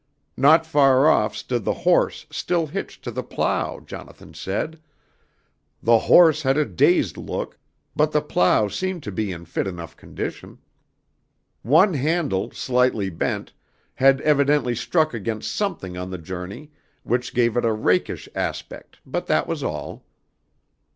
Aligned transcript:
"Not 0.35 0.65
far 0.65 1.07
off 1.07 1.35
stood 1.35 1.63
the 1.63 1.75
horse 1.85 2.25
still 2.31 2.65
hitched 2.65 3.03
to 3.03 3.11
the 3.11 3.21
plough, 3.21 3.79
Jonathan 3.81 4.33
said. 4.33 4.81
The 5.83 5.99
horse 6.09 6.41
had 6.41 6.57
a 6.57 6.65
dazed 6.65 7.17
look, 7.17 7.59
but 7.95 8.11
the 8.11 8.23
plough 8.23 8.67
seemed 8.67 9.03
to 9.03 9.11
be 9.11 9.31
in 9.31 9.45
fit 9.45 9.67
enough 9.67 9.95
condition. 9.95 10.57
One 11.61 11.93
handle, 11.93 12.49
slightly 12.49 13.11
bent, 13.11 13.53
had 13.93 14.21
evidently 14.21 14.73
struck 14.73 15.13
against 15.13 15.53
something 15.53 15.95
on 15.95 16.09
the 16.09 16.17
journey, 16.17 16.71
which 17.03 17.35
gave 17.35 17.55
it 17.55 17.63
a 17.63 17.71
rakish 17.71 18.27
aspect, 18.33 18.97
but 19.05 19.27
that 19.27 19.45
was 19.45 19.61
all." 19.63 20.03